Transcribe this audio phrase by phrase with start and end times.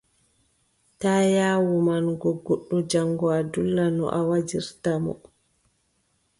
[0.99, 5.13] Taa yaawu manugo goɗɗo jaŋgo a dulla no a wajirta mo.